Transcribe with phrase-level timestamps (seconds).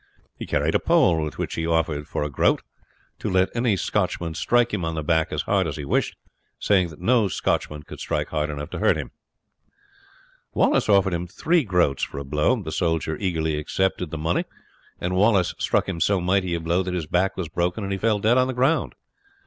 [0.35, 2.63] He carried a pole, with which he offered, for a groat,
[3.19, 6.15] to let any Scotchman strike him on the back as hard as he pleased,
[6.57, 9.11] saying that no Scotchman could strike hard enough to hurt him.
[10.55, 12.59] Wallace offered him three groats for a blow.
[12.63, 14.45] The soldier eagerly accepted the money,
[14.99, 17.99] and Wallace struck him so mighty a blow that his back was broken and he
[17.99, 18.95] fell dead on the ground.